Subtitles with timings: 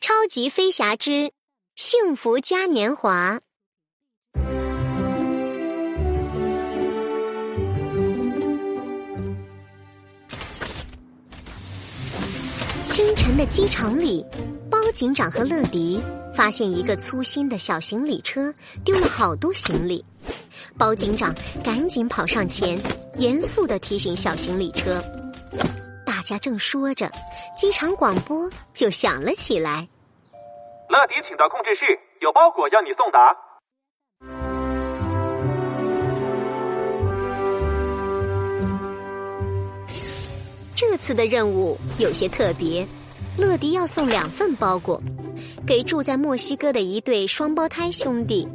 [0.00, 1.30] 超级飞侠之
[1.76, 3.38] 幸福嘉年华。
[12.86, 14.24] 清晨的机场里，
[14.70, 16.00] 包警长和乐迪
[16.34, 20.02] 发现一个粗心的小行李车丢了好多行李。
[20.78, 22.80] 包警长赶紧跑上前，
[23.18, 25.04] 严肃的提醒小行李车。
[26.06, 27.10] 大家正说着，
[27.54, 29.88] 机场广播就响了起来。
[30.88, 31.84] 乐迪，请到控制室，
[32.20, 33.36] 有包裹要你送达。
[40.74, 42.86] 这次的任务有些特别，
[43.36, 45.00] 乐迪要送两份包裹，
[45.66, 48.48] 给住在墨西哥的一对双胞胎兄弟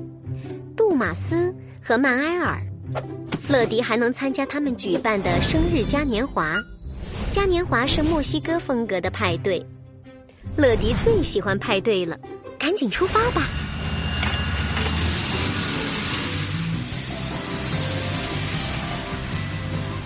[0.75, 2.59] 杜马斯和曼埃尔。
[3.47, 6.55] 乐迪还能参加他们举办的生日嘉年华，
[7.35, 9.61] 嘉年华是墨西哥风格的派对。
[10.55, 12.17] 乐迪最喜欢派对了，
[12.57, 13.45] 赶紧出发吧！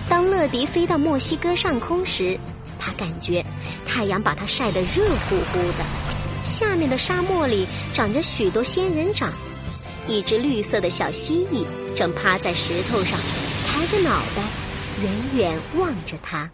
[0.08, 2.36] 当乐迪飞到墨西哥上空时，
[2.80, 3.46] 他感觉
[3.86, 5.84] 太阳把他晒得热乎乎的。
[6.42, 9.32] 下面的沙漠里长着许多仙人掌，
[10.08, 13.16] 一只绿色的小蜥蜴正趴在石头上，
[13.68, 14.42] 抬着脑袋，
[15.00, 16.50] 远远望着他。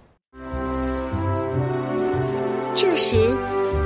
[2.76, 3.34] 这时。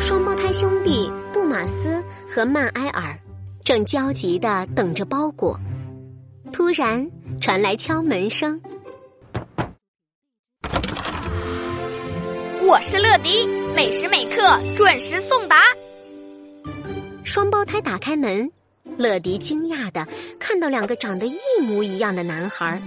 [0.01, 3.17] 双胞胎兄弟杜马斯和曼埃尔
[3.63, 5.57] 正焦急的等着包裹，
[6.53, 7.09] 突然
[7.41, 8.61] 传来敲门声。
[12.67, 13.47] 我是乐迪，
[13.77, 15.57] 每时每刻准时送达。
[17.25, 18.51] 双胞胎打开门，
[18.97, 20.05] 乐迪惊讶的
[20.39, 22.81] 看到两个长得一模一样的男孩，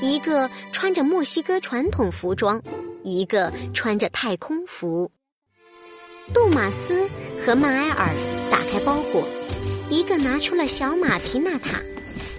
[0.00, 2.62] 一个穿着墨西哥传统服装，
[3.02, 5.10] 一个穿着太空服。
[6.32, 7.08] 杜马斯
[7.44, 8.14] 和曼埃尔
[8.50, 9.26] 打开包裹，
[9.88, 11.80] 一个拿出了小马皮纳塔，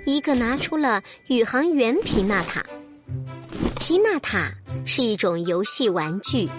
[0.06, 2.64] 一个拿出了宇航员皮纳塔。
[3.80, 4.52] 皮纳塔
[4.86, 6.50] 是一种游戏玩具，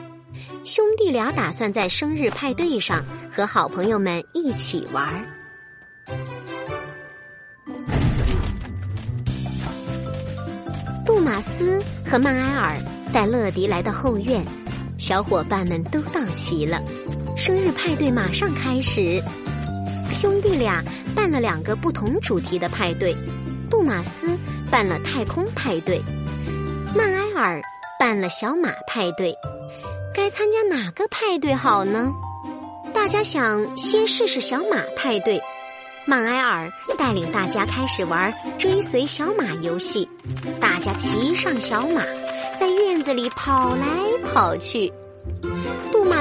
[0.65, 5.25] 兄弟俩打算在生日派对上和好朋友们一起玩。
[11.07, 12.77] 杜马斯和曼埃尔
[13.13, 14.45] 带乐迪来到后院，
[14.99, 16.83] 小伙伴们都到齐了。
[17.37, 19.21] 生日派对马上开始，
[20.13, 20.83] 兄弟俩
[21.15, 23.17] 办了两个不同主题的派对。
[23.71, 24.29] 杜马斯
[24.71, 26.01] 办了太空派对，
[26.95, 27.61] 曼埃尔
[27.99, 29.35] 办了小马派对。
[30.15, 32.13] 该参加哪个派对好呢？
[32.93, 35.41] 大家想先试试小马派对。
[36.05, 40.07] 曼埃尔带领大家开始玩追随小马游戏，
[40.61, 42.03] 大家骑上小马，
[42.61, 43.87] 在院子里跑来
[44.33, 44.93] 跑去。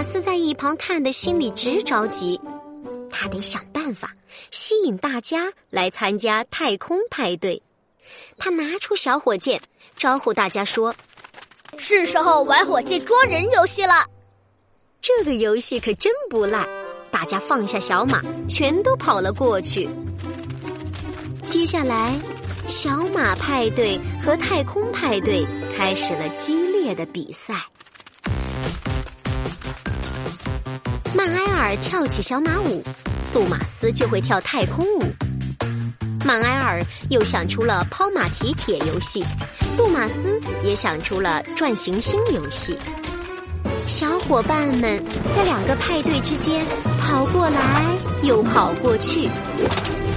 [0.01, 2.41] 杜马斯在一旁看的心里直着急，
[3.11, 4.11] 他得想办法
[4.49, 7.61] 吸引大家来参加太空派对。
[8.39, 9.61] 他拿出小火箭，
[9.95, 10.91] 招呼大家说
[11.77, 13.93] ：“是时候玩火箭捉人游戏了。”
[14.99, 16.67] 这个游戏可真不赖，
[17.11, 19.87] 大家放下小马，全都跑了过去。
[21.43, 22.19] 接下来，
[22.67, 25.45] 小马派对和太空派对
[25.77, 27.53] 开始了激烈的比赛。
[31.13, 32.81] 曼埃尔跳起小马舞，
[33.33, 35.03] 杜马斯就会跳太空舞。
[36.23, 39.23] 曼埃尔又想出了抛马蹄铁游戏，
[39.75, 42.77] 杜马斯也想出了转行星游戏。
[43.87, 45.03] 小伙伴们
[45.35, 46.65] 在两个派对之间
[47.01, 47.83] 跑过来
[48.23, 49.29] 又跑过去，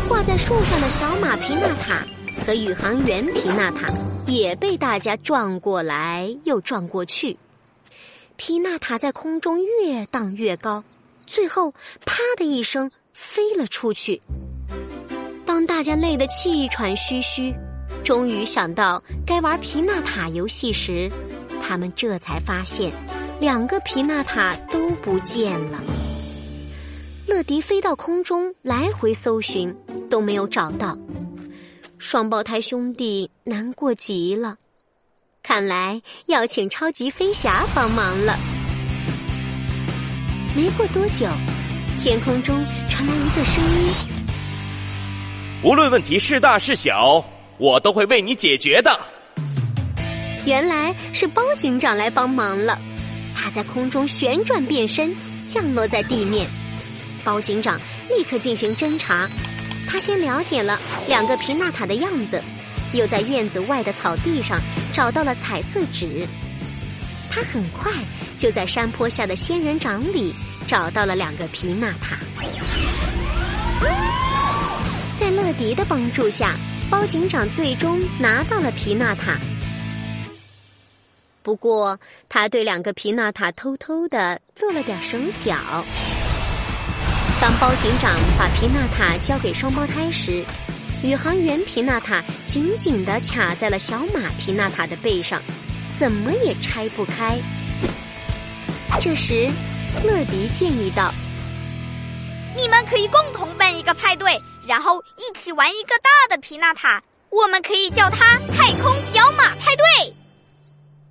[0.09, 2.06] 挂在树上的小马皮纳塔
[2.47, 3.93] 和宇航员皮纳塔
[4.28, 7.37] 也被大家撞过来又撞过去。
[8.37, 10.83] 皮纳塔在空中越荡越高，
[11.27, 11.71] 最后
[12.05, 14.21] 啪的一声飞了出去。
[15.47, 17.55] 当大家累得气喘吁吁，
[18.03, 21.11] 终于想到该玩皮纳塔游戏时，
[21.62, 22.93] 他们这才发现
[23.41, 25.81] 两个皮纳塔都不见了。
[27.27, 29.75] 乐迪飞到空中来回搜寻，
[30.11, 30.99] 都没有找到。
[31.99, 34.56] 双胞胎兄弟难过极了。
[35.46, 38.38] 看来要请超级飞侠帮忙了。
[40.56, 41.29] 没过多久，
[42.00, 42.56] 天空中
[42.88, 43.94] 传来一个声音
[45.62, 47.23] ：“无论问题是大是小，
[47.58, 48.99] 我都会为你解决的。”
[50.46, 52.79] 原来是包警长来帮忙了。
[53.37, 55.14] 他在空中旋转变身，
[55.47, 56.49] 降落在地面。
[57.23, 59.29] 包警长立刻进行侦查。
[59.87, 62.43] 他先了解了两个皮纳塔的样子。
[62.94, 64.61] 又在院子外的草地上
[64.93, 66.26] 找到了彩色纸，
[67.31, 67.93] 他很快
[68.38, 70.32] 就在山坡下的仙人掌里
[70.67, 72.17] 找到了两个皮纳塔。
[75.19, 76.55] 在乐迪的帮助下，
[76.88, 79.38] 包警长最终拿到了皮纳塔。
[81.43, 81.99] 不过，
[82.29, 85.56] 他对两个皮纳塔偷偷的做了点手脚。
[87.40, 90.43] 当包警长把皮纳塔交给双胞胎时，
[91.05, 95.39] 宇航员皮纳塔紧紧地卡在了小马皮纳塔的背上，
[95.99, 97.39] 怎么也拆不开。
[98.99, 99.47] 这时，
[100.03, 101.12] 乐迪建议道
[102.56, 110.15] ：“你们可以共同办一个派对，然后一起玩一个大的皮纳塔，我们可以叫它‘太空小马派对’。”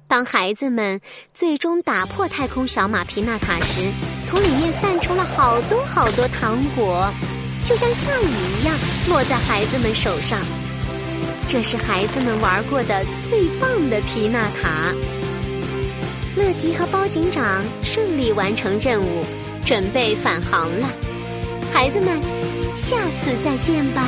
[0.09, 0.99] 当孩子们
[1.35, 3.91] 最终打破太空小马皮纳塔时，
[4.25, 7.13] 从里面散出了好多好多糖果，
[7.63, 8.27] 就像下雨
[8.59, 8.75] 一样
[9.07, 10.39] 落在孩子们手上。
[11.47, 14.93] 这是孩子们玩过的最棒的皮纳塔。
[16.35, 19.23] 乐迪和包警长顺利完成任务，
[19.65, 20.87] 准备返航了。
[21.71, 22.19] 孩子们，
[22.75, 24.07] 下次再见吧。